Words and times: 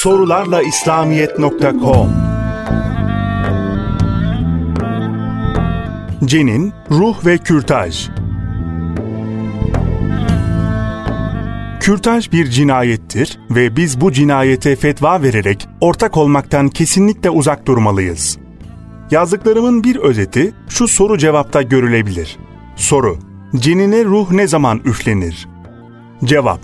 sorularla 0.00 0.62
İslamiyet.com 0.62 2.08
Cenin, 6.24 6.72
Ruh 6.90 7.26
ve 7.26 7.38
Kürtaj 7.38 8.08
Kürtaj 11.80 12.32
bir 12.32 12.50
cinayettir 12.50 13.38
ve 13.50 13.76
biz 13.76 14.00
bu 14.00 14.12
cinayete 14.12 14.76
fetva 14.76 15.22
vererek 15.22 15.68
ortak 15.80 16.16
olmaktan 16.16 16.68
kesinlikle 16.68 17.30
uzak 17.30 17.66
durmalıyız. 17.66 18.38
Yazdıklarımın 19.10 19.84
bir 19.84 19.96
özeti 19.96 20.54
şu 20.68 20.88
soru 20.88 21.18
cevapta 21.18 21.62
görülebilir. 21.62 22.38
Soru: 22.76 23.18
Cenine 23.56 24.04
ruh 24.04 24.30
ne 24.30 24.46
zaman 24.46 24.80
üflenir? 24.84 25.48
Cevap: 26.24 26.60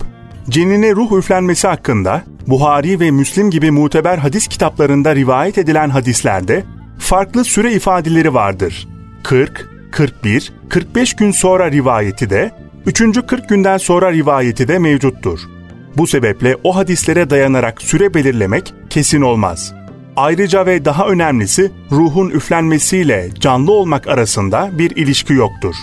Cenine 0.49 0.93
ruh 0.93 1.13
üflenmesi 1.13 1.69
hakkında 1.69 2.23
Buhari 2.49 3.01
ve 3.01 3.11
Müslim 3.11 3.51
gibi 3.51 3.71
muteber 3.71 4.19
hadis 4.19 4.49
kitaplarında 4.49 5.17
rivayet 5.17 5.59
edilen 5.59 5.91
hadislerde 5.91 6.65
farklı 6.99 7.45
süre 7.45 7.73
ifadeleri 7.73 8.35
vardır. 8.35 8.89
40, 9.23 9.71
41, 9.93 10.53
45 10.69 11.17
gün 11.17 11.31
sonra 11.31 11.71
rivayeti 11.71 12.31
de, 12.31 12.51
3. 12.87 13.03
40 13.27 13.49
günden 13.49 13.79
sonra 13.79 14.13
rivayeti 14.13 14.69
de 14.69 14.79
mevcuttur. 14.79 15.41
Bu 15.97 16.07
sebeple 16.07 16.57
o 16.65 16.77
hadislere 16.77 17.31
dayanarak 17.31 17.83
süre 17.83 18.15
belirlemek 18.15 18.75
kesin 18.91 19.23
olmaz. 19.23 19.75
Ayrıca 20.17 20.67
ve 20.67 20.85
daha 20.85 21.07
önemlisi 21.07 21.73
ruhun 21.93 22.31
üflenmesiyle 22.31 23.31
canlı 23.41 23.73
olmak 23.73 24.07
arasında 24.07 24.71
bir 24.79 24.97
ilişki 24.97 25.33
yoktur. 25.33 25.75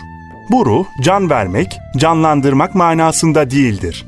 Bu 0.51 0.65
ruh 0.65 0.85
can 1.01 1.29
vermek, 1.29 1.79
canlandırmak 1.97 2.75
manasında 2.75 3.51
değildir. 3.51 4.05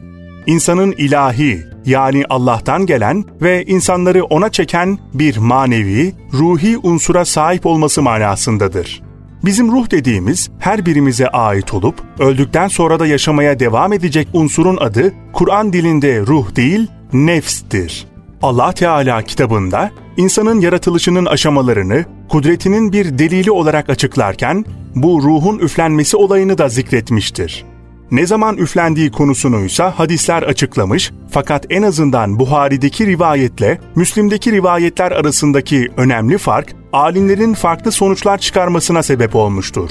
İnsanın 0.48 0.92
ilahi 0.92 1.66
yani 1.86 2.24
Allah'tan 2.30 2.86
gelen 2.86 3.24
ve 3.42 3.64
insanları 3.64 4.24
ona 4.24 4.50
çeken 4.50 5.00
bir 5.14 5.38
manevi, 5.38 6.14
ruhi 6.34 6.78
unsura 6.84 7.26
sahip 7.26 7.66
olması 7.66 8.02
manasındadır. 8.02 9.02
Bizim 9.46 9.72
ruh 9.72 9.92
dediğimiz 9.92 10.50
her 10.60 10.86
birimize 10.86 11.28
ait 11.28 11.74
olup 11.74 12.04
öldükten 12.20 12.68
sonra 12.68 13.00
da 13.00 13.08
yaşamaya 13.08 13.60
devam 13.60 13.94
edecek 13.94 14.28
unsurun 14.34 14.78
adı 14.78 15.14
Kur'an 15.34 15.74
dilinde 15.74 16.20
ruh 16.20 16.56
değil, 16.56 16.88
nefstir. 17.14 18.08
Allah 18.42 18.72
Teala 18.72 19.22
kitabında 19.22 19.92
insanın 20.18 20.60
yaratılışının 20.60 21.26
aşamalarını 21.26 22.06
kudretinin 22.30 22.94
bir 22.94 23.18
delili 23.18 23.52
olarak 23.52 23.90
açıklarken 23.90 24.66
bu 24.96 25.22
ruhun 25.24 25.60
üflenmesi 25.60 26.18
olayını 26.18 26.58
da 26.58 26.70
zikretmiştir. 26.70 27.66
Ne 28.12 28.26
zaman 28.26 28.58
üflendiği 28.58 29.12
konusunuysa 29.12 29.94
hadisler 30.00 30.44
açıklamış 30.44 31.12
fakat 31.32 31.66
en 31.70 31.82
azından 31.82 32.40
Buhari'deki 32.40 33.08
rivayetle 33.08 33.80
Müslim'deki 33.96 34.52
rivayetler 34.52 35.12
arasındaki 35.12 35.92
önemli 35.98 36.38
fark 36.38 36.76
alimlerin 36.94 37.54
farklı 37.54 37.92
sonuçlar 37.92 38.38
çıkarmasına 38.38 39.04
sebep 39.04 39.36
olmuştur. 39.36 39.90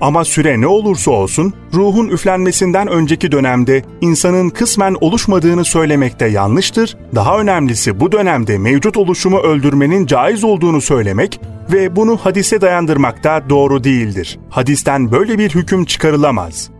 Ama 0.00 0.24
süre 0.24 0.60
ne 0.60 0.66
olursa 0.66 1.10
olsun 1.10 1.54
ruhun 1.74 2.08
üflenmesinden 2.08 2.88
önceki 2.88 3.32
dönemde 3.32 3.82
insanın 4.00 4.50
kısmen 4.50 4.96
oluşmadığını 5.00 5.64
söylemekte 5.64 6.26
yanlıştır. 6.26 6.96
Daha 7.14 7.38
önemlisi 7.38 8.00
bu 8.00 8.12
dönemde 8.12 8.58
mevcut 8.58 8.96
oluşumu 8.96 9.38
öldürmenin 9.38 10.06
caiz 10.06 10.44
olduğunu 10.44 10.80
söylemek 10.80 11.40
ve 11.72 11.96
bunu 11.96 12.16
hadise 12.16 12.60
dayandırmak 12.60 13.24
da 13.24 13.42
doğru 13.50 13.84
değildir. 13.84 14.38
Hadisten 14.50 15.12
böyle 15.12 15.38
bir 15.38 15.50
hüküm 15.50 15.84
çıkarılamaz. 15.84 16.75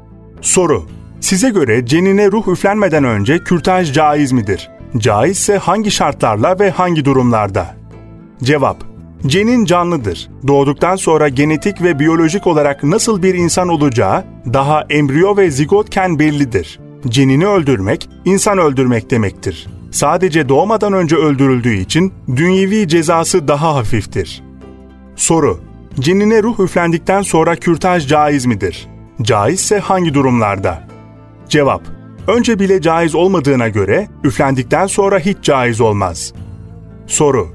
Soru: 0.46 0.84
Size 1.20 1.50
göre 1.50 1.86
cenine 1.86 2.30
ruh 2.30 2.48
üflenmeden 2.48 3.04
önce 3.04 3.38
kürtaj 3.38 3.92
caiz 3.92 4.32
midir? 4.32 4.70
Caizse 4.98 5.58
hangi 5.58 5.90
şartlarla 5.90 6.58
ve 6.60 6.70
hangi 6.70 7.04
durumlarda? 7.04 7.76
Cevap: 8.42 8.84
Cenin 9.26 9.64
canlıdır. 9.64 10.28
Doğduktan 10.46 10.96
sonra 10.96 11.28
genetik 11.28 11.82
ve 11.82 11.98
biyolojik 11.98 12.46
olarak 12.46 12.84
nasıl 12.84 13.22
bir 13.22 13.34
insan 13.34 13.68
olacağı 13.68 14.24
daha 14.52 14.84
embriyo 14.90 15.36
ve 15.36 15.50
zigotken 15.50 16.18
bellidir. 16.18 16.80
Cenini 17.08 17.46
öldürmek, 17.46 18.08
insan 18.24 18.58
öldürmek 18.58 19.10
demektir. 19.10 19.66
Sadece 19.90 20.48
doğmadan 20.48 20.92
önce 20.92 21.16
öldürüldüğü 21.16 21.74
için 21.74 22.12
dünyevi 22.36 22.88
cezası 22.88 23.48
daha 23.48 23.74
hafiftir. 23.74 24.42
Soru: 25.16 25.60
Cenine 26.00 26.42
ruh 26.42 26.60
üflendikten 26.60 27.22
sonra 27.22 27.56
kürtaj 27.56 28.08
caiz 28.08 28.46
midir? 28.46 28.95
Caizse 29.22 29.78
hangi 29.78 30.14
durumlarda? 30.14 30.82
Cevap: 31.48 31.82
Önce 32.28 32.58
bile 32.58 32.80
caiz 32.80 33.14
olmadığına 33.14 33.68
göre 33.68 34.08
üflendikten 34.24 34.86
sonra 34.86 35.18
hiç 35.18 35.36
caiz 35.42 35.80
olmaz. 35.80 36.32
Soru: 37.06 37.48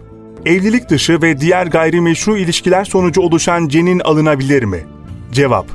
Evlilik 0.45 0.89
dışı 0.89 1.22
ve 1.22 1.39
diğer 1.39 1.67
gayrimeşru 1.67 2.38
ilişkiler 2.38 2.85
sonucu 2.85 3.22
oluşan 3.22 3.67
cenin 3.67 3.99
alınabilir 3.99 4.63
mi? 4.63 4.79
Cevap: 5.31 5.66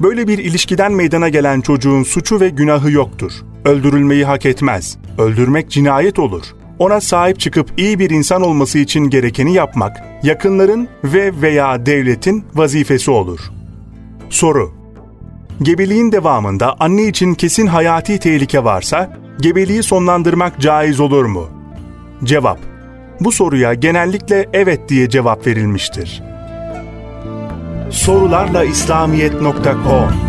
Böyle 0.00 0.28
bir 0.28 0.38
ilişkiden 0.38 0.92
meydana 0.92 1.28
gelen 1.28 1.60
çocuğun 1.60 2.02
suçu 2.02 2.40
ve 2.40 2.48
günahı 2.48 2.90
yoktur. 2.90 3.32
Öldürülmeyi 3.64 4.24
hak 4.24 4.46
etmez. 4.46 4.98
Öldürmek 5.18 5.70
cinayet 5.70 6.18
olur. 6.18 6.44
Ona 6.78 7.00
sahip 7.00 7.40
çıkıp 7.40 7.70
iyi 7.76 7.98
bir 7.98 8.10
insan 8.10 8.42
olması 8.42 8.78
için 8.78 9.10
gerekeni 9.10 9.54
yapmak, 9.54 9.96
yakınların 10.22 10.88
ve 11.04 11.32
veya 11.42 11.86
devletin 11.86 12.44
vazifesi 12.54 13.10
olur. 13.10 13.40
Soru: 14.30 14.83
Gebeliğin 15.62 16.12
devamında 16.12 16.76
anne 16.80 17.02
için 17.02 17.34
kesin 17.34 17.66
hayati 17.66 18.18
tehlike 18.18 18.64
varsa, 18.64 19.18
gebeliği 19.40 19.82
sonlandırmak 19.82 20.60
caiz 20.60 21.00
olur 21.00 21.24
mu? 21.24 21.48
Cevap: 22.24 22.58
Bu 23.20 23.32
soruya 23.32 23.74
genellikle 23.74 24.48
evet 24.52 24.88
diye 24.88 25.08
cevap 25.08 25.46
verilmiştir. 25.46 26.22
Sorularla 27.90 28.64
İslamiyet.com 28.64 30.23